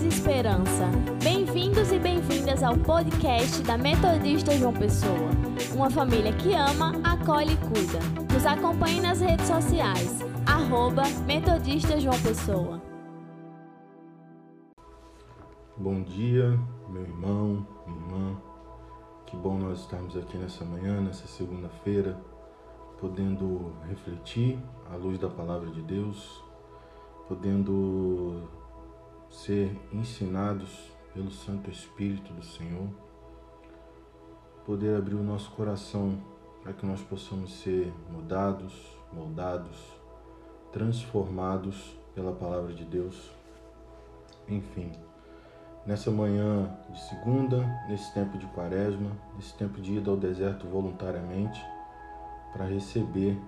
[0.00, 0.88] e esperança.
[1.22, 5.28] Bem-vindos e bem-vindas ao podcast da Metodista João Pessoa.
[5.74, 7.98] Uma família que ama, acolhe e cuida.
[8.32, 10.20] Nos acompanhe nas redes sociais.
[10.46, 12.80] Arroba Metodista João Pessoa.
[15.76, 18.36] Bom dia, meu irmão, minha irmã.
[19.26, 22.18] Que bom nós estarmos aqui nessa manhã, nessa segunda-feira,
[22.98, 24.58] podendo refletir
[24.90, 26.42] à luz da palavra de Deus,
[27.28, 28.61] podendo
[29.32, 32.88] ser ensinados pelo Santo Espírito do Senhor,
[34.64, 36.20] poder abrir o nosso coração
[36.62, 38.72] para que nós possamos ser mudados,
[39.12, 39.78] moldados,
[40.70, 43.32] transformados pela palavra de Deus.
[44.46, 44.92] Enfim,
[45.86, 51.60] nessa manhã de segunda, nesse tempo de quaresma, nesse tempo de ida ao deserto voluntariamente,
[52.52, 53.40] para receber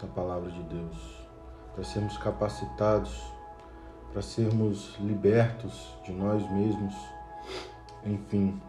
[0.00, 1.26] a palavra de Deus,
[1.74, 3.33] para sermos capacitados
[4.14, 6.94] para sermos libertos de nós mesmos.
[8.06, 8.62] Enfim,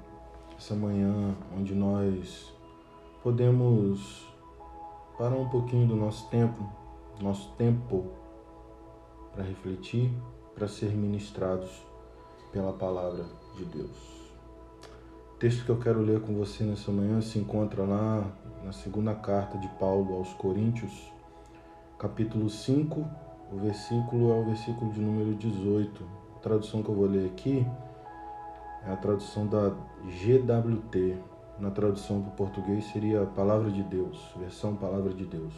[0.57, 2.51] essa manhã onde nós
[3.21, 4.27] podemos
[5.19, 6.67] parar um pouquinho do nosso tempo,
[7.21, 8.07] nosso tempo
[9.33, 10.11] para refletir,
[10.55, 11.69] para ser ministrados
[12.51, 14.15] pela palavra de Deus.
[15.35, 18.31] O texto que eu quero ler com você nessa manhã se encontra lá
[18.63, 21.13] na segunda carta de Paulo aos Coríntios,
[21.99, 26.03] capítulo 5, o versículo é o versículo de número 18.
[26.35, 27.65] A tradução que eu vou ler aqui
[28.85, 29.69] é a tradução da
[30.03, 31.17] GWT.
[31.59, 35.53] Na tradução para o português seria Palavra de Deus, versão Palavra de Deus.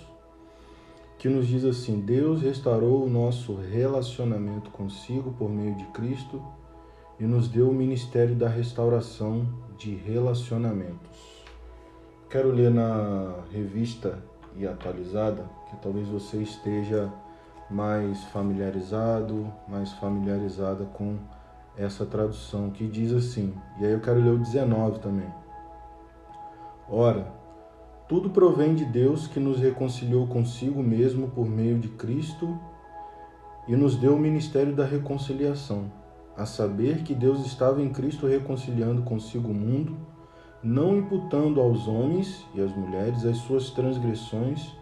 [1.18, 6.42] Que nos diz assim: Deus restaurou o nosso relacionamento consigo por meio de Cristo
[7.20, 11.44] e nos deu o ministério da restauração de relacionamentos.
[12.30, 14.22] Quero ler na revista
[14.56, 17.12] e atualizada, que talvez você esteja
[17.70, 21.18] mais familiarizado, mais familiarizada com
[21.78, 23.54] essa tradução que diz assim.
[23.80, 25.30] E aí eu quero ler o 19 também.
[26.90, 27.32] Ora,
[28.08, 32.58] tudo provém de Deus que nos reconciliou consigo mesmo por meio de Cristo
[33.68, 35.92] e nos deu o ministério da reconciliação,
[36.38, 39.98] a saber que Deus estava em Cristo reconciliando consigo o mundo,
[40.64, 44.74] não imputando aos homens e às mulheres as suas transgressões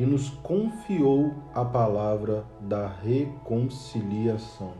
[0.00, 4.72] e nos confiou a palavra da reconciliação.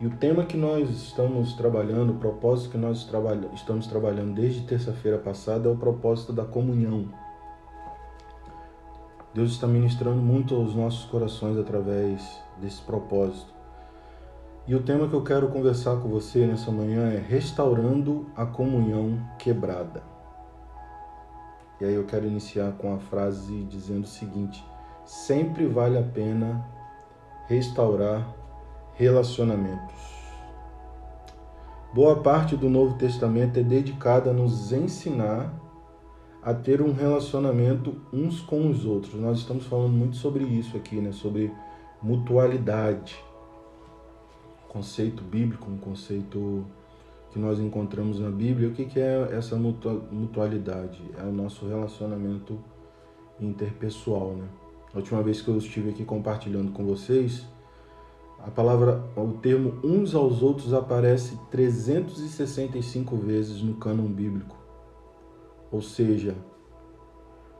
[0.00, 4.62] E o tema que nós estamos trabalhando, o propósito que nós trabalha, estamos trabalhando desde
[4.62, 7.10] terça-feira passada é o propósito da comunhão.
[9.34, 13.52] Deus está ministrando muito aos nossos corações através desse propósito.
[14.66, 19.18] E o tema que eu quero conversar com você nessa manhã é restaurando a comunhão
[19.38, 20.11] quebrada.
[21.82, 24.64] E aí eu quero iniciar com a frase dizendo o seguinte:
[25.04, 26.64] sempre vale a pena
[27.48, 28.24] restaurar
[28.94, 30.00] relacionamentos.
[31.92, 35.52] Boa parte do Novo Testamento é dedicada a nos ensinar
[36.40, 39.14] a ter um relacionamento uns com os outros.
[39.14, 41.10] Nós estamos falando muito sobre isso aqui, né?
[41.10, 41.52] Sobre
[42.00, 43.18] mutualidade.
[44.68, 46.64] Conceito bíblico, um conceito
[47.32, 48.68] que nós encontramos na Bíblia.
[48.68, 51.02] O que é essa mutualidade?
[51.18, 52.58] É o nosso relacionamento
[53.40, 54.46] interpessoal, né?
[54.92, 57.46] A última vez que eu estive aqui compartilhando com vocês,
[58.38, 64.54] a palavra, o termo uns aos outros aparece 365 vezes no cânon bíblico.
[65.70, 66.36] Ou seja,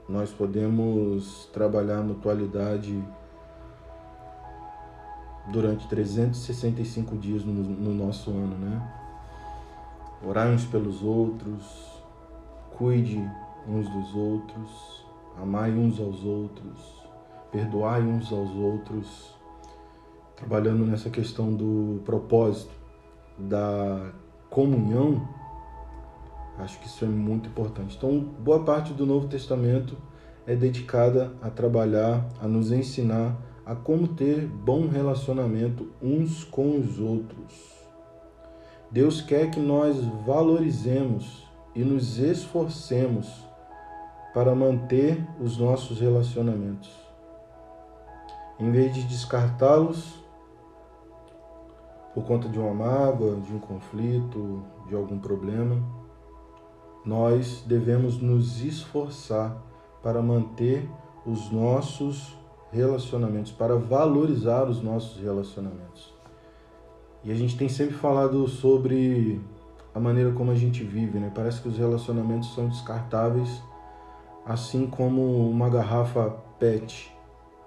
[0.06, 3.02] nós podemos trabalhar a mutualidade
[5.50, 9.01] durante 365 dias no, no nosso ano, né?
[10.24, 12.00] Orai uns pelos outros,
[12.76, 13.18] cuide
[13.68, 15.04] uns dos outros,
[15.40, 17.02] amai uns aos outros,
[17.50, 19.34] perdoai uns aos outros,
[20.36, 22.72] trabalhando nessa questão do propósito,
[23.36, 24.12] da
[24.48, 25.26] comunhão,
[26.58, 27.96] acho que isso é muito importante.
[27.96, 29.96] Então, boa parte do Novo Testamento
[30.46, 36.98] é dedicada a trabalhar, a nos ensinar a como ter bom relacionamento uns com os
[36.98, 37.71] outros.
[38.92, 39.96] Deus quer que nós
[40.26, 43.42] valorizemos e nos esforcemos
[44.34, 46.90] para manter os nossos relacionamentos.
[48.60, 50.22] Em vez de descartá-los
[52.12, 55.82] por conta de uma mágoa, de um conflito, de algum problema,
[57.02, 59.56] nós devemos nos esforçar
[60.02, 60.86] para manter
[61.24, 62.36] os nossos
[62.70, 66.12] relacionamentos, para valorizar os nossos relacionamentos.
[67.24, 69.40] E a gente tem sempre falado sobre
[69.94, 71.30] a maneira como a gente vive, né?
[71.34, 73.62] Parece que os relacionamentos são descartáveis,
[74.44, 77.14] assim como uma garrafa PET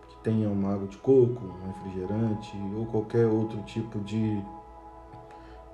[0.10, 4.44] que tenha uma água de coco, um refrigerante ou qualquer outro tipo de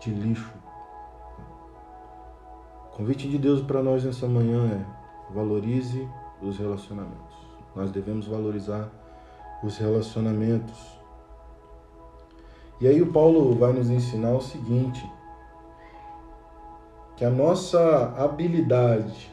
[0.02, 0.52] de lixo.
[2.88, 6.08] O convite de Deus para nós nessa manhã é valorize
[6.42, 7.36] os relacionamentos.
[7.76, 8.90] Nós devemos valorizar
[9.64, 11.00] os relacionamentos.
[12.82, 15.08] E aí o Paulo vai nos ensinar o seguinte,
[17.16, 19.32] que a nossa habilidade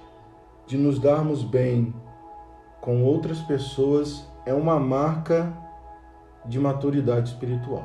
[0.66, 1.94] de nos darmos bem
[2.78, 5.50] com outras pessoas é uma marca
[6.44, 7.84] de maturidade espiritual.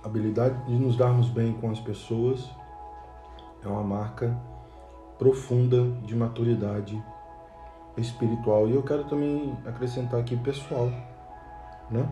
[0.00, 2.48] A habilidade de nos darmos bem com as pessoas
[3.64, 4.40] é uma marca
[5.18, 7.11] profunda de maturidade espiritual.
[7.96, 10.90] E eu quero também acrescentar aqui pessoal,
[11.90, 12.08] né?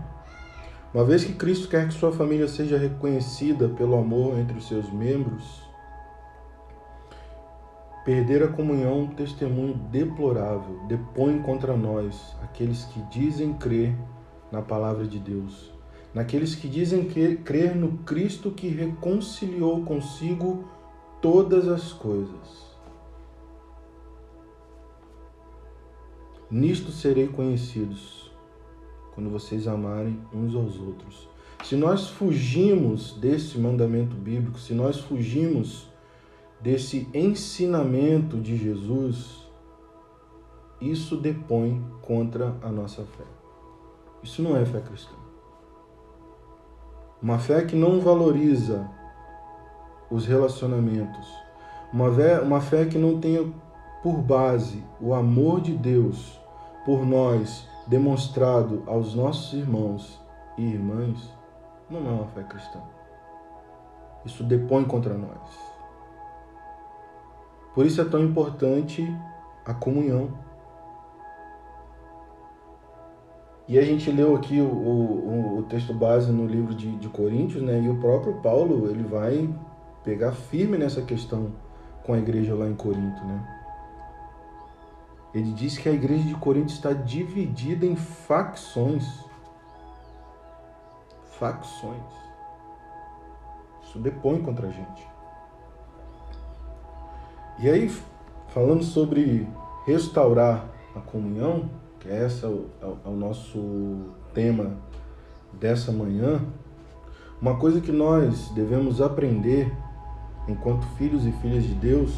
[0.92, 4.90] Uma vez que Cristo quer que sua família seja reconhecida pelo amor entre os seus
[4.90, 5.62] membros,
[8.04, 13.94] perder a comunhão um testemunho deplorável depõe contra nós aqueles que dizem crer
[14.50, 15.72] na palavra de Deus,
[16.12, 20.68] naqueles que dizem crer no Cristo que reconciliou consigo
[21.22, 22.69] todas as coisas.
[26.50, 28.28] Nisto serei conhecidos
[29.14, 31.28] quando vocês amarem uns aos outros.
[31.62, 35.88] Se nós fugimos desse mandamento bíblico, se nós fugimos
[36.60, 39.48] desse ensinamento de Jesus,
[40.80, 43.24] isso depõe contra a nossa fé.
[44.20, 45.14] Isso não é fé cristã.
[47.22, 48.90] Uma fé que não valoriza
[50.10, 51.28] os relacionamentos,
[51.92, 53.46] uma fé, uma fé que não tenha
[54.02, 56.39] por base o amor de Deus
[56.84, 60.20] por nós demonstrado aos nossos irmãos
[60.56, 61.32] e irmãs
[61.90, 62.80] não é uma fé cristã.
[64.24, 65.58] Isso depõe contra nós.
[67.74, 69.12] Por isso é tão importante
[69.64, 70.30] a comunhão.
[73.66, 77.62] E a gente leu aqui o, o, o texto base no livro de, de Coríntios,
[77.62, 77.80] né?
[77.80, 79.48] E o próprio Paulo ele vai
[80.02, 81.52] pegar firme nessa questão
[82.04, 83.59] com a igreja lá em Corinto, né?
[85.32, 89.06] Ele diz que a igreja de Corinto está dividida em facções.
[91.38, 92.02] Facções.
[93.82, 95.06] Isso depõe contra a gente.
[97.60, 97.88] E aí,
[98.48, 99.48] falando sobre
[99.86, 104.76] restaurar a comunhão, que é esse é é o nosso tema
[105.52, 106.40] dessa manhã,
[107.40, 109.72] uma coisa que nós devemos aprender
[110.48, 112.12] enquanto filhos e filhas de Deus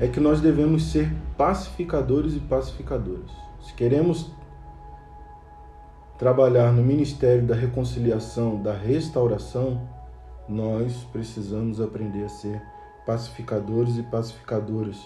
[0.00, 3.30] é que nós devemos ser pacificadores e pacificadoras.
[3.60, 4.30] Se queremos
[6.18, 9.80] trabalhar no ministério da reconciliação, da restauração,
[10.48, 12.62] nós precisamos aprender a ser
[13.06, 14.96] pacificadores e pacificadoras.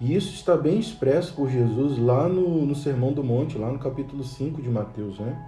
[0.00, 3.78] E isso está bem expresso por Jesus lá no, no Sermão do Monte, lá no
[3.78, 5.40] capítulo 5 de Mateus, né?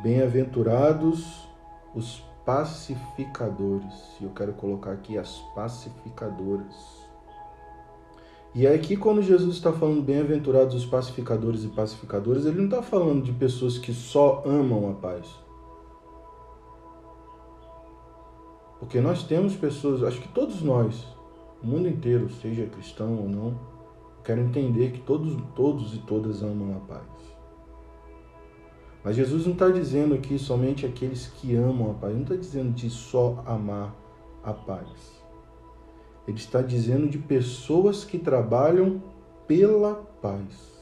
[0.00, 1.48] Bem-aventurados
[1.94, 4.16] os pacificadores.
[4.20, 6.97] E eu quero colocar aqui as pacificadoras.
[8.54, 12.82] E é aqui, quando Jesus está falando bem-aventurados os pacificadores e pacificadoras, ele não está
[12.82, 15.28] falando de pessoas que só amam a paz.
[18.78, 21.04] Porque nós temos pessoas, acho que todos nós,
[21.62, 23.58] o mundo inteiro, seja cristão ou não,
[24.24, 27.38] quero entender que todos, todos e todas amam a paz.
[29.04, 32.72] Mas Jesus não está dizendo aqui somente aqueles que amam a paz, não está dizendo
[32.72, 33.94] de só amar
[34.42, 35.17] a paz.
[36.28, 39.02] Ele está dizendo de pessoas que trabalham
[39.46, 40.78] pela paz.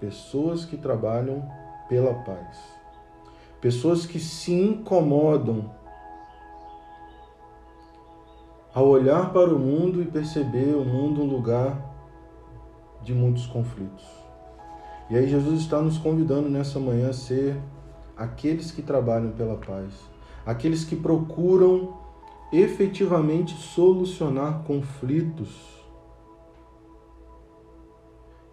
[0.00, 1.46] Pessoas que trabalham
[1.90, 2.58] pela paz.
[3.60, 5.70] Pessoas que se incomodam
[8.72, 11.78] ao olhar para o mundo e perceber o mundo um lugar
[13.02, 14.06] de muitos conflitos.
[15.10, 17.60] E aí Jesus está nos convidando nessa manhã a ser
[18.16, 19.92] aqueles que trabalham pela paz,
[20.46, 22.00] aqueles que procuram
[22.52, 25.80] efetivamente solucionar conflitos.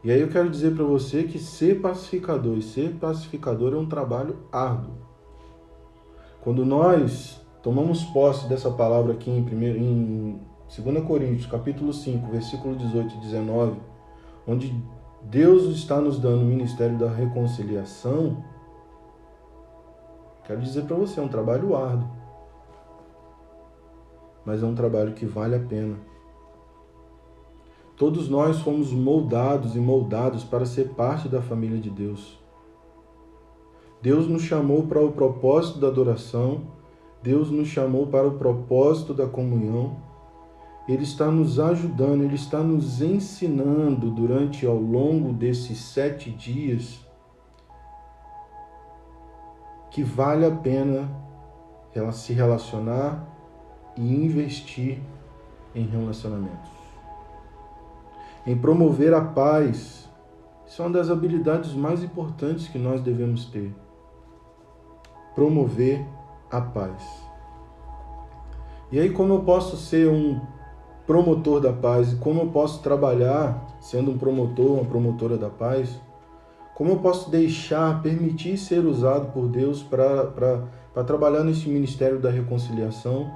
[0.02, 3.86] E aí eu quero dizer para você que ser pacificador e ser pacificador é um
[3.86, 4.94] trabalho árduo.
[6.42, 10.40] Quando nós tomamos posse dessa palavra aqui em, primeiro, em
[10.74, 13.82] 2 Coríntios, capítulo 5, versículo 18 e 19,
[14.48, 14.74] onde
[15.24, 18.42] Deus está nos dando o ministério da reconciliação,
[20.46, 22.19] quero dizer para você, é um trabalho árduo
[24.50, 25.96] mas é um trabalho que vale a pena.
[27.96, 32.36] Todos nós fomos moldados e moldados para ser parte da família de Deus.
[34.02, 36.64] Deus nos chamou para o propósito da adoração,
[37.22, 39.98] Deus nos chamou para o propósito da comunhão,
[40.88, 47.06] Ele está nos ajudando, Ele está nos ensinando durante ao longo desses sete dias
[49.92, 51.08] que vale a pena
[52.12, 53.30] se relacionar
[54.00, 54.98] e investir
[55.76, 56.70] em relacionamentos.
[58.48, 60.10] Em promover a paz,
[60.66, 63.76] isso é uma das habilidades mais importantes que nós devemos ter.
[65.36, 66.06] Promover
[66.50, 67.04] a paz.
[68.92, 70.40] E aí, como eu posso ser um
[71.06, 72.14] promotor da paz?
[72.14, 76.00] E como eu posso trabalhar sendo um promotor, uma promotora da paz?
[76.74, 83.30] Como eu posso deixar, permitir ser usado por Deus para trabalhar nesse ministério da reconciliação,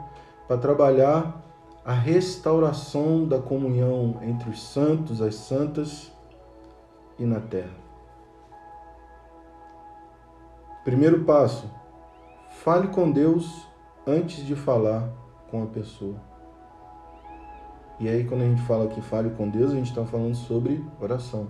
[0.53, 1.41] para trabalhar
[1.83, 6.11] a restauração da comunhão entre os santos, as santas
[7.17, 7.73] e na terra?
[10.83, 11.67] Primeiro passo:
[12.63, 13.67] fale com Deus
[14.05, 15.09] antes de falar
[15.49, 16.17] com a pessoa.
[17.99, 20.85] E aí, quando a gente fala que fale com Deus, a gente está falando sobre
[21.01, 21.47] oração.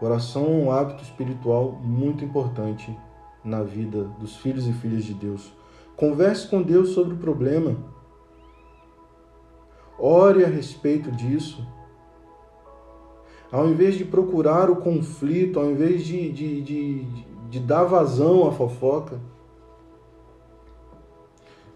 [0.00, 2.96] Oração é um hábito espiritual muito importante
[3.44, 5.52] na vida dos filhos e filhas de Deus.
[5.96, 7.76] Converse com Deus sobre o problema.
[9.98, 11.66] Ore a respeito disso.
[13.50, 17.04] Ao invés de procurar o conflito, ao invés de, de, de,
[17.48, 19.20] de dar vazão à fofoca,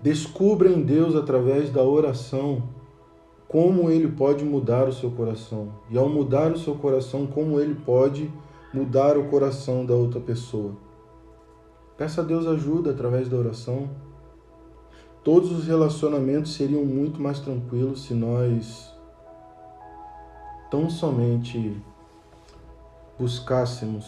[0.02, 2.62] descubra em Deus através da oração
[3.46, 5.72] como ele pode mudar o seu coração.
[5.88, 8.30] E ao mudar o seu coração, como ele pode
[8.75, 10.72] mudar o coração da outra pessoa.
[11.96, 13.88] Peça a Deus ajuda através da oração.
[15.30, 18.90] Todos os relacionamentos seriam muito mais tranquilos se nós
[20.70, 21.76] tão somente
[23.18, 24.06] buscássemos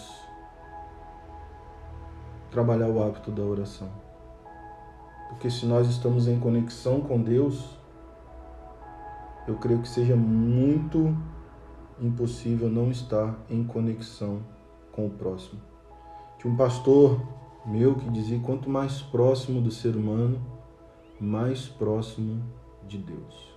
[2.50, 3.90] trabalhar o hábito da oração.
[5.28, 7.68] Porque se nós estamos em conexão com Deus,
[9.46, 11.14] eu creio que seja muito
[12.00, 14.40] impossível não estar em conexão
[14.90, 15.60] com o próximo.
[16.38, 17.20] Tinha um pastor
[17.66, 20.40] meu que dizia: quanto mais próximo do ser humano,
[21.20, 22.42] mais próximo
[22.86, 23.50] de Deus.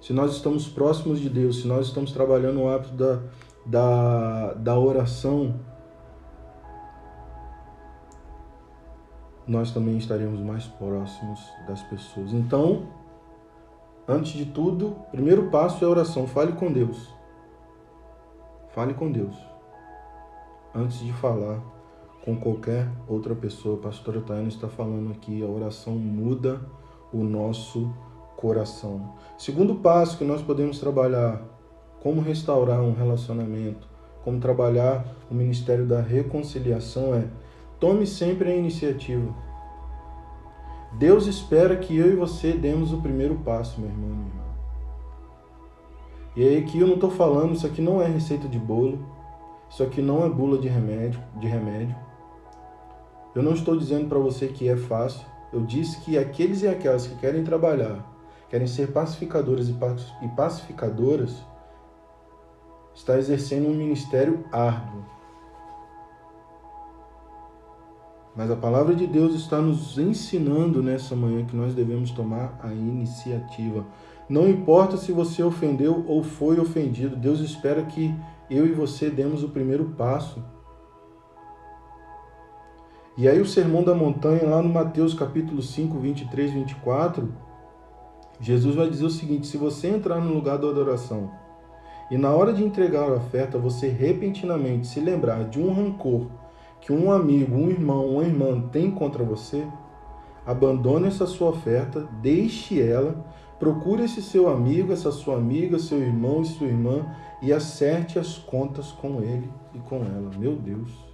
[0.00, 3.22] Se nós estamos próximos de Deus, se nós estamos trabalhando o hábito da,
[3.66, 5.60] da, da oração,
[9.46, 12.32] nós também estaremos mais próximos das pessoas.
[12.32, 12.86] Então,
[14.10, 16.26] Antes de tudo, primeiro passo é a oração.
[16.26, 17.14] Fale com Deus.
[18.70, 19.36] Fale com Deus.
[20.74, 21.62] Antes de falar
[22.24, 23.76] com qualquer outra pessoa.
[23.76, 26.60] A pastora Tayana está falando aqui, a oração muda
[27.12, 27.92] o nosso
[28.36, 29.14] coração.
[29.36, 31.42] Segundo passo que nós podemos trabalhar,
[32.02, 33.88] como restaurar um relacionamento,
[34.24, 37.24] como trabalhar o ministério da reconciliação é
[37.78, 39.34] tome sempre a iniciativa.
[40.98, 44.42] Deus espera que eu e você demos o primeiro passo, meu irmão, minha irmã.
[46.36, 48.98] E aí aqui eu não estou falando, isso aqui não é receita de bolo,
[49.68, 51.96] isso aqui não é bula de remédio, de remédio.
[53.34, 55.24] Eu não estou dizendo para você que é fácil.
[55.52, 58.04] Eu disse que aqueles e aquelas que querem trabalhar,
[58.48, 61.44] querem ser pacificadores e pacificadoras,
[62.94, 65.04] está exercendo um ministério árduo.
[68.36, 72.72] Mas a palavra de Deus está nos ensinando nessa manhã que nós devemos tomar a
[72.72, 73.84] iniciativa.
[74.28, 78.14] Não importa se você ofendeu ou foi ofendido, Deus espera que
[78.48, 80.42] eu e você demos o primeiro passo.
[83.20, 87.30] E aí o Sermão da Montanha, lá no Mateus capítulo 5, 23, 24,
[88.40, 91.30] Jesus vai dizer o seguinte: se você entrar no lugar da adoração
[92.10, 96.28] e na hora de entregar a oferta você repentinamente se lembrar de um rancor
[96.80, 99.66] que um amigo, um irmão, uma irmã tem contra você,
[100.46, 103.22] abandone essa sua oferta, deixe ela,
[103.58, 107.04] procure esse seu amigo, essa sua amiga, seu irmão e sua irmã
[107.42, 110.30] e acerte as contas com ele e com ela.
[110.38, 111.09] Meu Deus.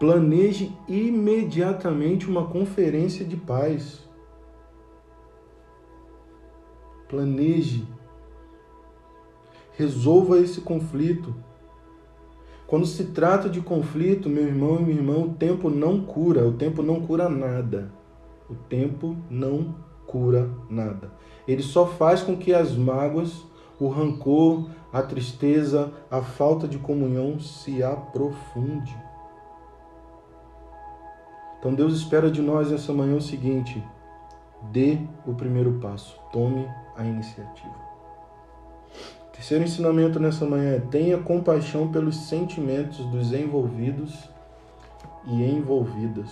[0.00, 4.08] Planeje imediatamente uma conferência de paz.
[7.06, 7.86] Planeje
[9.72, 11.34] Resolva esse conflito.
[12.66, 16.52] Quando se trata de conflito, meu irmão e minha irmã, o tempo não cura, o
[16.52, 17.92] tempo não cura nada.
[18.48, 19.74] O tempo não
[20.06, 21.12] cura nada.
[21.46, 23.44] Ele só faz com que as mágoas,
[23.78, 29.09] o rancor, a tristeza, a falta de comunhão se aprofunde.
[31.60, 33.86] Então Deus espera de nós essa manhã o seguinte:
[34.72, 37.78] dê o primeiro passo, tome a iniciativa.
[39.32, 44.28] Terceiro ensinamento nessa manhã é tenha compaixão pelos sentimentos dos envolvidos
[45.26, 46.30] e envolvidas.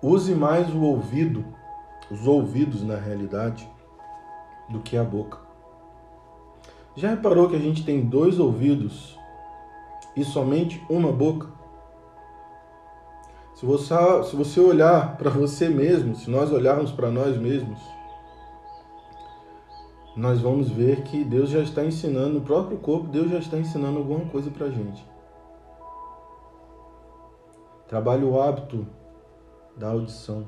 [0.00, 1.44] Use mais o ouvido,
[2.10, 3.68] os ouvidos na realidade,
[4.68, 5.43] do que a boca.
[6.96, 9.18] Já reparou que a gente tem dois ouvidos
[10.16, 11.48] e somente uma boca?
[13.54, 17.80] Se você, se você olhar para você mesmo, se nós olharmos para nós mesmos,
[20.16, 23.98] nós vamos ver que Deus já está ensinando, no próprio corpo, Deus já está ensinando
[23.98, 25.04] alguma coisa para a gente.
[27.88, 28.86] Trabalhe o hábito
[29.76, 30.46] da audição.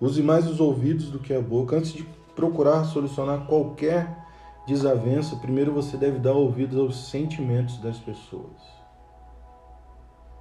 [0.00, 1.76] Use mais os ouvidos do que a boca.
[1.76, 2.02] Antes de
[2.34, 4.19] procurar solucionar qualquer
[4.66, 8.80] desavença, primeiro você deve dar ouvidos aos sentimentos das pessoas.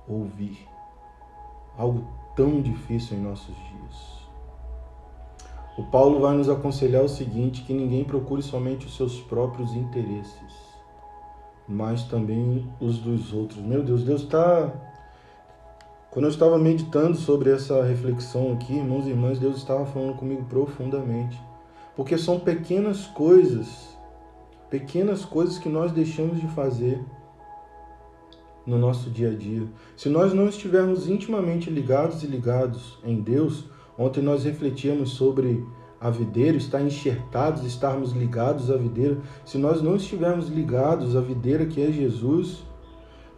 [0.08, 0.68] Ouvir.
[1.78, 4.20] Algo tão difícil em nossos dias.
[5.78, 10.54] O Paulo vai nos aconselhar o seguinte: que ninguém procure somente os seus próprios interesses,
[11.68, 13.60] mas também os dos outros.
[13.60, 14.74] Meu Deus, Deus está
[16.12, 20.44] quando eu estava meditando sobre essa reflexão aqui, irmãos e irmãs, Deus estava falando comigo
[20.46, 21.40] profundamente.
[21.96, 23.96] Porque são pequenas coisas,
[24.70, 27.04] pequenas coisas que nós deixamos de fazer
[28.66, 29.68] no nosso dia a dia.
[29.98, 33.66] Se nós não estivermos intimamente ligados e ligados em Deus,
[33.98, 35.66] ontem nós refletíamos sobre
[36.00, 39.18] a videira, estar enxertados, estarmos ligados à videira.
[39.44, 42.64] Se nós não estivermos ligados à videira que é Jesus,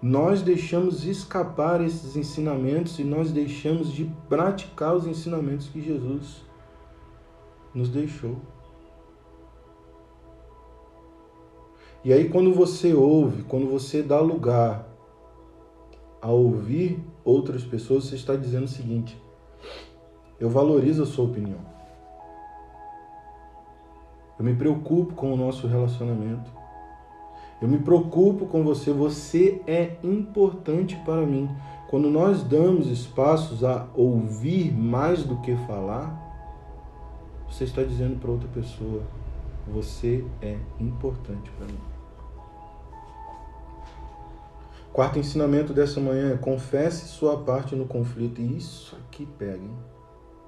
[0.01, 6.43] nós deixamos escapar esses ensinamentos e nós deixamos de praticar os ensinamentos que Jesus
[7.73, 8.37] nos deixou.
[12.03, 14.87] E aí, quando você ouve, quando você dá lugar
[16.21, 19.21] a ouvir outras pessoas, você está dizendo o seguinte:
[20.39, 21.59] eu valorizo a sua opinião.
[24.39, 26.49] Eu me preocupo com o nosso relacionamento.
[27.61, 31.47] Eu me preocupo com você, você é importante para mim.
[31.87, 36.19] Quando nós damos espaços a ouvir mais do que falar,
[37.47, 39.03] você está dizendo para outra pessoa:
[39.71, 41.90] você é importante para mim.
[44.93, 48.41] Quarto ensinamento dessa manhã é confesse sua parte no conflito.
[48.41, 49.77] E isso aqui pega, hein?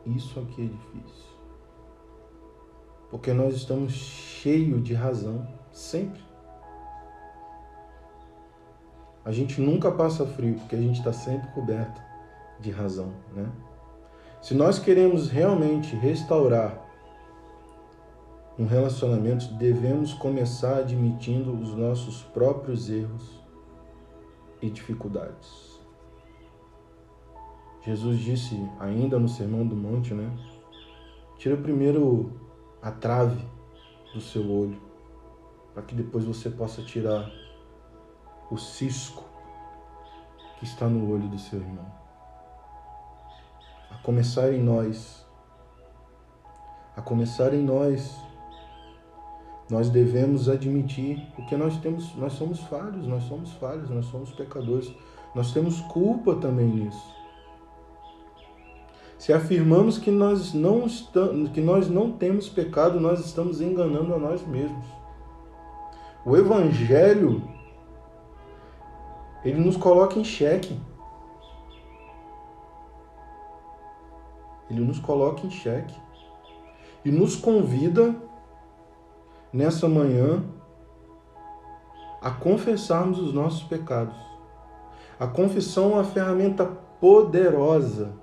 [0.05, 1.33] Isso aqui é difícil.
[3.09, 6.21] Porque nós estamos cheios de razão, sempre.
[9.23, 12.01] A gente nunca passa frio, porque a gente está sempre coberto
[12.59, 13.49] de razão, né?
[14.41, 16.85] Se nós queremos realmente restaurar
[18.59, 23.42] um relacionamento, devemos começar admitindo os nossos próprios erros
[24.63, 25.77] e dificuldades.
[27.81, 30.31] Jesus disse ainda no Sermão do Monte, né?
[31.37, 32.31] Tira primeiro
[32.81, 33.45] a trave
[34.13, 34.81] do seu olho,
[35.73, 37.29] para que depois você possa tirar
[38.49, 39.25] o cisco
[40.57, 41.91] que está no olho do seu irmão.
[43.91, 45.27] A começar em nós,
[46.95, 48.17] a começar em nós,
[49.73, 54.93] nós devemos admitir, porque nós temos, nós somos falhos, nós somos falhos, nós somos pecadores,
[55.33, 57.11] nós temos culpa também nisso.
[59.17, 64.19] Se afirmamos que nós não estamos, que nós não temos pecado, nós estamos enganando a
[64.19, 64.85] nós mesmos.
[66.23, 67.41] O evangelho
[69.43, 70.79] ele nos coloca em xeque.
[74.69, 75.95] Ele nos coloca em xeque.
[77.03, 78.15] E nos convida
[79.53, 80.43] nessa manhã
[82.21, 84.15] a confessarmos os nossos pecados.
[85.19, 86.65] A confissão é uma ferramenta
[86.99, 88.13] poderosa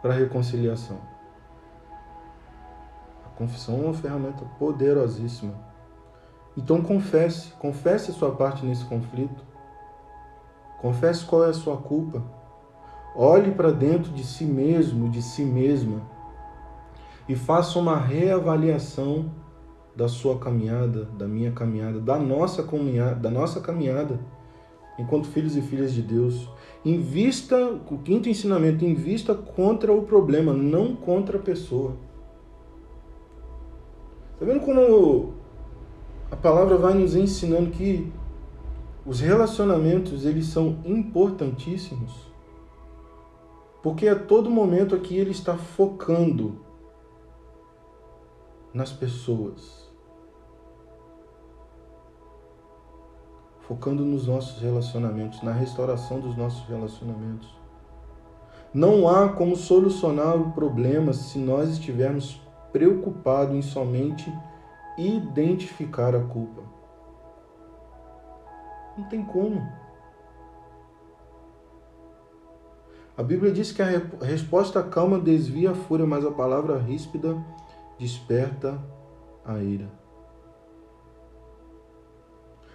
[0.00, 0.98] para a reconciliação.
[3.26, 5.74] A confissão é uma ferramenta poderosíssima
[6.56, 9.42] então confesse, confesse a sua parte nesse conflito.
[10.80, 12.22] Confesse qual é a sua culpa.
[13.16, 16.02] Olhe para dentro de si mesmo, de si mesma,
[17.28, 19.30] e faça uma reavaliação
[19.96, 24.18] da sua caminhada, da minha caminhada, da nossa caminhada, da nossa caminhada
[24.98, 26.48] enquanto filhos e filhas de Deus.
[26.84, 27.56] Invista,
[27.90, 31.96] o quinto ensinamento, invista contra o problema, não contra a pessoa.
[34.38, 35.32] Tá vendo como
[36.30, 38.12] a palavra vai nos ensinando que
[39.06, 42.32] os relacionamentos eles são importantíssimos.
[43.82, 46.58] Porque a todo momento aqui ele está focando
[48.74, 49.88] nas pessoas.
[53.60, 57.48] Focando nos nossos relacionamentos, na restauração dos nossos relacionamentos.
[58.74, 64.30] Não há como solucionar o problema se nós estivermos preocupados em somente
[64.98, 66.62] identificar a culpa.
[68.98, 69.62] Não tem como.
[73.16, 77.40] A Bíblia diz que a resposta calma desvia a fúria, mas a palavra ríspida
[77.98, 78.80] desperta
[79.44, 79.90] a ira.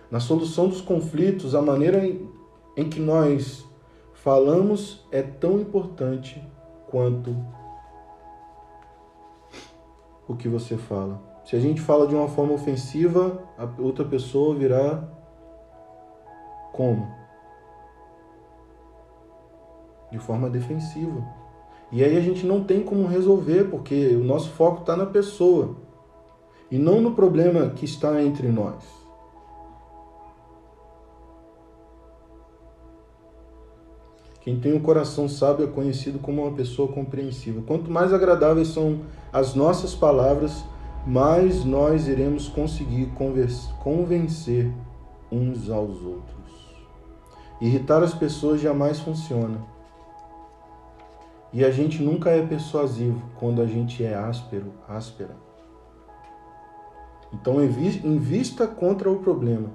[0.09, 2.01] Na solução dos conflitos, a maneira
[2.75, 3.65] em que nós
[4.13, 6.43] falamos é tão importante
[6.87, 7.35] quanto
[10.27, 11.21] o que você fala.
[11.45, 15.03] Se a gente fala de uma forma ofensiva, a outra pessoa virá
[16.71, 17.07] como?
[20.11, 21.38] De forma defensiva.
[21.91, 25.75] E aí a gente não tem como resolver, porque o nosso foco está na pessoa
[26.71, 28.83] e não no problema que está entre nós.
[34.41, 37.61] Quem tem o um coração sábio é conhecido como uma pessoa compreensiva.
[37.67, 39.01] Quanto mais agradáveis são
[39.33, 40.63] as nossas palavras,
[41.05, 43.11] mais nós iremos conseguir
[43.83, 44.71] convencer
[45.31, 46.39] uns aos outros.
[47.59, 49.59] Irritar as pessoas jamais funciona.
[51.51, 55.35] E a gente nunca é persuasivo quando a gente é áspero, áspera.
[57.33, 59.69] Então invista contra o problema.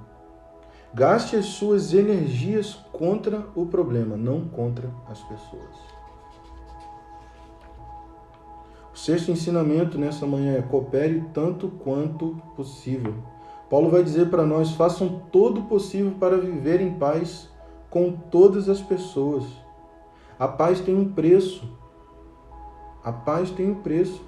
[0.93, 5.95] Gaste as suas energias contra o problema, não contra as pessoas.
[8.93, 13.15] O sexto ensinamento nessa manhã é coopere tanto quanto possível.
[13.69, 17.49] Paulo vai dizer para nós: façam todo o possível para viver em paz
[17.91, 19.64] com todas as pessoas.
[20.39, 21.69] A paz tem um preço.
[23.03, 24.23] A paz tem um preço.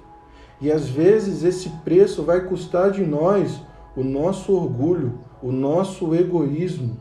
[0.59, 3.61] E às vezes esse preço vai custar de nós
[3.95, 6.97] o nosso orgulho, o nosso egoísmo,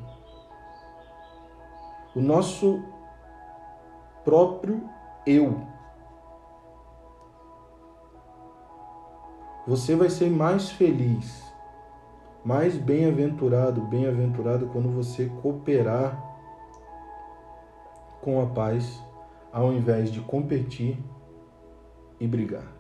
[2.15, 2.83] o nosso
[4.25, 4.83] próprio
[5.27, 5.61] eu.
[9.67, 11.43] Você vai ser mais feliz,
[12.45, 16.26] mais bem-aventurado, bem-aventurado quando você cooperar
[18.27, 19.01] com a paz,
[19.53, 20.99] ao invés de competir
[22.19, 22.75] e brigar.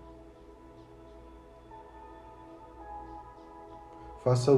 [4.24, 4.50] Faça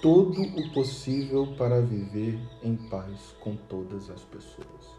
[0.00, 4.96] todo o possível para viver em paz com todas as pessoas.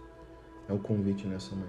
[0.70, 1.68] É o convite nessa manhã.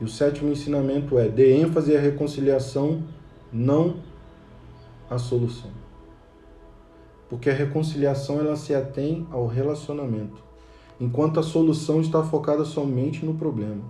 [0.00, 3.04] E o sétimo ensinamento é: dê ênfase à reconciliação,
[3.52, 4.02] não
[5.08, 5.70] à solução.
[7.28, 10.47] Porque a reconciliação ela se atém ao relacionamento,
[11.00, 13.82] enquanto a solução está focada somente no problema.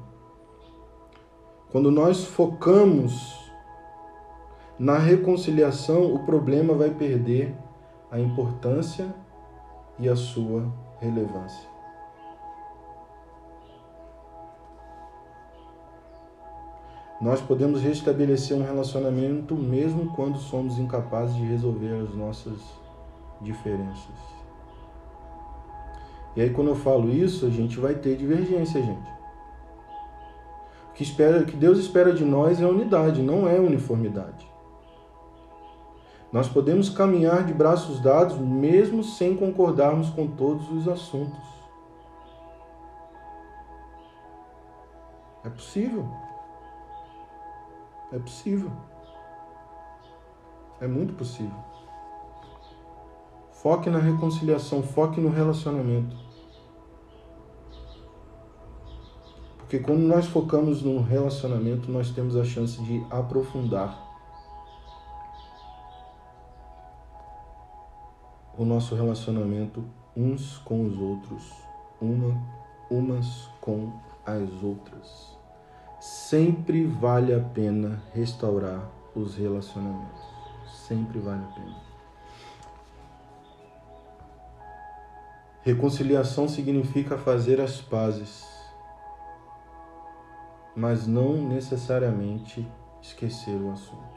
[1.71, 3.38] Quando nós focamos
[4.79, 7.55] na reconciliação, o problema vai perder
[8.11, 9.14] a importância
[9.99, 10.66] e a sua
[11.01, 11.68] relevância.
[17.21, 22.61] Nós podemos restabelecer um relacionamento mesmo quando somos incapazes de resolver as nossas
[23.42, 24.38] diferenças.
[26.38, 29.11] E aí quando eu falo isso, a gente vai ter divergência, gente.
[30.88, 34.48] O que, espera, o que Deus espera de nós é unidade, não é uniformidade.
[36.33, 41.42] Nós podemos caminhar de braços dados mesmo sem concordarmos com todos os assuntos.
[45.44, 46.07] É possível.
[48.12, 48.70] É possível.
[50.81, 51.59] É muito possível.
[53.55, 56.28] Foque na reconciliação, foque no relacionamento.
[59.68, 64.07] Porque quando nós focamos no relacionamento, nós temos a chance de aprofundar
[68.57, 69.85] o nosso relacionamento
[70.16, 71.52] uns com os outros,
[72.00, 72.35] uma,
[72.90, 73.92] umas com
[74.24, 75.38] as outras
[76.00, 80.22] sempre vale a pena restaurar os relacionamentos.
[80.87, 81.76] Sempre vale a pena.
[85.62, 88.44] Reconciliação significa fazer as pazes,
[90.79, 92.64] mas não necessariamente
[93.03, 94.17] esquecer o assunto.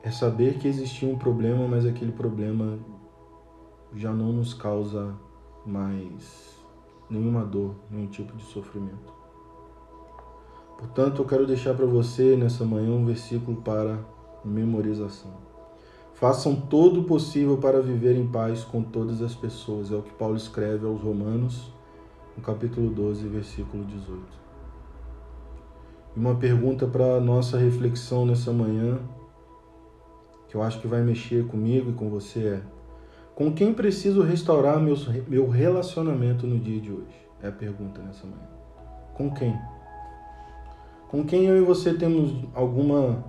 [0.00, 2.78] É saber que existia um problema, mas aquele problema
[3.92, 5.12] já não nos causa
[5.66, 6.56] mais
[7.10, 9.12] nenhuma dor, nenhum tipo de sofrimento.
[10.78, 13.98] Portanto, eu quero deixar para você nessa manhã um versículo para
[14.44, 15.32] memorização.
[16.14, 19.90] Façam todo o possível para viver em paz com todas as pessoas.
[19.90, 21.72] É o que Paulo escreve aos Romanos,
[22.36, 24.22] no capítulo 12, versículo 18.
[26.14, 28.98] E uma pergunta para nossa reflexão nessa manhã,
[30.48, 32.62] que eu acho que vai mexer comigo e com você é:
[33.34, 37.28] com quem preciso restaurar meus, meu relacionamento no dia de hoje?
[37.42, 38.48] É a pergunta nessa manhã.
[39.14, 39.58] Com quem?
[41.12, 43.22] com quem eu e você temos alguma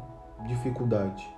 [0.48, 1.30] dificuldade.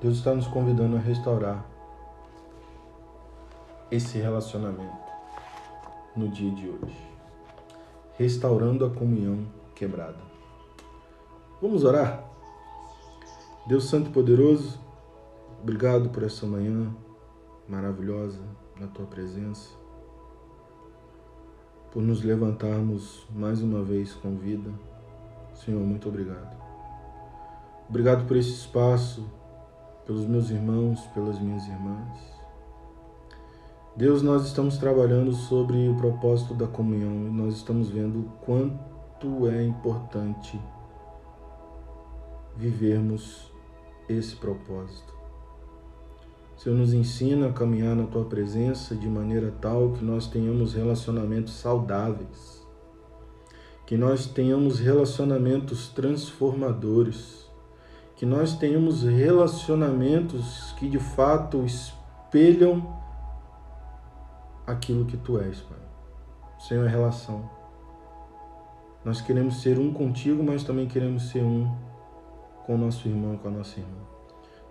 [0.00, 1.66] Deus está nos convidando a restaurar
[3.90, 5.10] esse relacionamento
[6.14, 7.08] no dia de hoje,
[8.16, 10.18] restaurando a comunhão quebrada.
[11.60, 12.24] Vamos orar?
[13.66, 14.80] Deus Santo e Poderoso,
[15.60, 16.94] obrigado por essa manhã
[17.68, 18.42] maravilhosa
[18.78, 19.70] na tua presença,
[21.92, 24.70] por nos levantarmos mais uma vez com vida.
[25.54, 26.56] Senhor, muito obrigado.
[27.88, 29.28] Obrigado por esse espaço,
[30.06, 32.39] pelos meus irmãos, pelas minhas irmãs.
[33.96, 39.48] Deus, nós estamos trabalhando sobre o propósito da comunhão e nós estamos vendo o quanto
[39.48, 40.60] é importante
[42.56, 43.50] vivermos
[44.08, 45.12] esse propósito.
[46.56, 51.54] Senhor, nos ensina a caminhar na tua presença de maneira tal que nós tenhamos relacionamentos
[51.54, 52.64] saudáveis,
[53.84, 57.50] que nós tenhamos relacionamentos transformadores,
[58.14, 62.99] que nós tenhamos relacionamentos que de fato espelham
[64.70, 65.78] aquilo que tu és, Pai.
[66.58, 67.48] Senhor, é relação.
[69.04, 71.70] Nós queremos ser um contigo, mas também queremos ser um
[72.66, 73.96] com o nosso irmão, com a nossa irmã.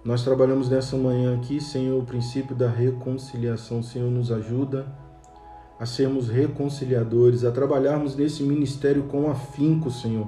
[0.06, 3.82] Nós trabalhamos nessa manhã aqui, Senhor, o princípio da reconciliação.
[3.82, 4.86] Senhor, nos ajuda
[5.80, 10.28] a sermos reconciliadores, a trabalharmos nesse ministério com afinco, Senhor.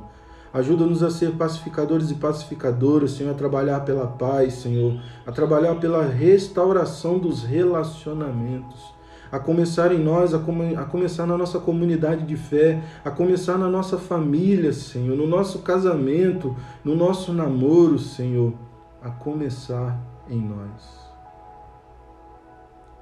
[0.53, 6.03] Ajuda-nos a ser pacificadores e pacificadoras, Senhor, a trabalhar pela paz, Senhor, a trabalhar pela
[6.03, 9.00] restauração dos relacionamentos
[9.31, 13.69] a começar em nós, a, a começar na nossa comunidade de fé, a começar na
[13.69, 18.53] nossa família, Senhor, no nosso casamento, no nosso namoro, Senhor,
[19.01, 19.97] a começar
[20.29, 21.11] em nós.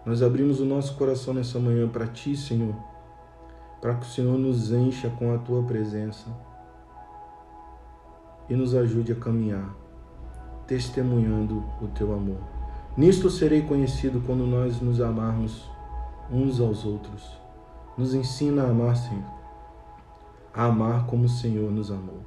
[0.05, 2.75] Nós abrimos o nosso coração nessa manhã para Ti, Senhor,
[3.81, 6.27] para que o Senhor nos encha com a Tua presença
[8.47, 9.75] e nos ajude a caminhar,
[10.67, 12.37] testemunhando o Teu amor.
[12.95, 15.69] Nisto serei conhecido quando nós nos amarmos
[16.31, 17.37] uns aos outros.
[17.97, 19.25] Nos ensina a amar, Senhor,
[20.53, 22.21] a amar como o Senhor nos amou.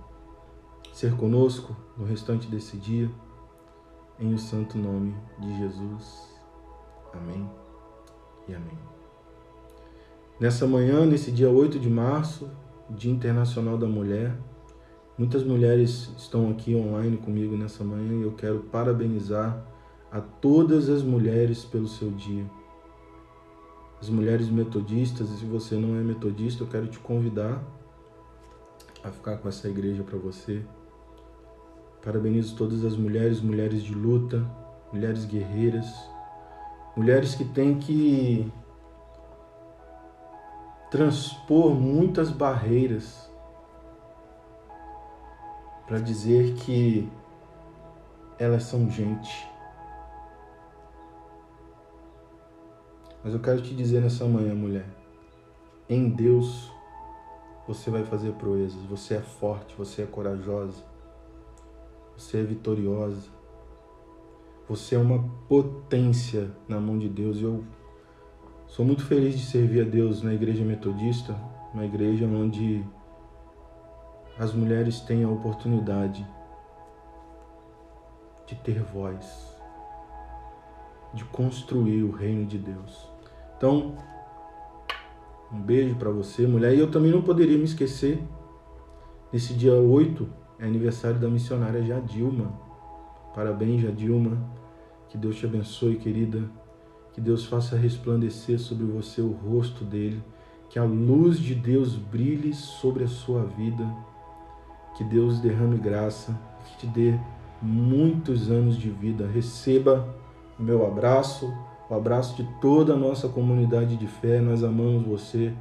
[0.92, 3.10] Ser conosco no restante desse dia,
[4.18, 6.30] em o santo nome de Jesus.
[7.14, 7.48] Amém
[8.48, 8.78] e amém.
[10.38, 12.50] Nessa manhã, nesse dia 8 de março,
[12.90, 14.36] Dia Internacional da Mulher,
[15.16, 19.64] muitas mulheres estão aqui online comigo nessa manhã e eu quero parabenizar
[20.10, 22.44] a todas as mulheres pelo seu dia
[24.02, 27.62] as mulheres metodistas, e se você não é metodista, eu quero te convidar
[29.04, 30.60] a ficar com essa igreja para você.
[32.04, 34.44] Parabenizo todas as mulheres, mulheres de luta,
[34.92, 35.86] mulheres guerreiras,
[36.96, 38.52] mulheres que têm que
[40.90, 43.30] transpor muitas barreiras
[45.86, 47.08] para dizer que
[48.36, 49.51] elas são gente
[53.24, 54.86] Mas eu quero te dizer nessa manhã, mulher,
[55.88, 56.72] em Deus
[57.66, 58.82] você vai fazer proezas.
[58.84, 60.82] Você é forte, você é corajosa,
[62.16, 63.30] você é vitoriosa.
[64.68, 67.40] Você é uma potência na mão de Deus.
[67.42, 67.64] Eu
[68.66, 71.36] sou muito feliz de servir a Deus na igreja metodista,
[71.74, 72.84] uma igreja onde
[74.38, 76.26] as mulheres têm a oportunidade
[78.46, 79.56] de ter voz,
[81.12, 83.11] de construir o reino de Deus.
[83.62, 83.94] Então,
[85.52, 86.74] um beijo para você, mulher.
[86.74, 88.20] E eu também não poderia me esquecer,
[89.32, 92.52] nesse dia 8 é aniversário da missionária Jadilma.
[93.32, 94.36] Parabéns, Jadilma.
[95.08, 96.42] Que Deus te abençoe, querida.
[97.12, 100.20] Que Deus faça resplandecer sobre você o rosto dele.
[100.68, 103.88] Que a luz de Deus brilhe sobre a sua vida.
[104.96, 106.36] Que Deus derrame graça.
[106.66, 107.16] Que te dê
[107.62, 109.24] muitos anos de vida.
[109.24, 110.12] Receba
[110.58, 111.48] o meu abraço
[111.92, 114.40] o abraço de toda a nossa comunidade de fé.
[114.40, 115.52] Nós amamos você.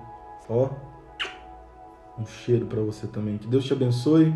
[0.47, 0.69] Ó,
[2.17, 3.37] um cheiro para você também.
[3.37, 4.33] Que Deus te abençoe,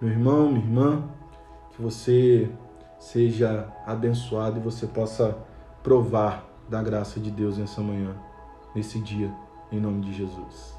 [0.00, 1.04] meu irmão, minha irmã.
[1.70, 2.50] Que você
[2.98, 5.36] seja abençoado e você possa
[5.82, 8.16] provar da graça de Deus nessa manhã,
[8.74, 9.30] nesse dia,
[9.70, 10.77] em nome de Jesus.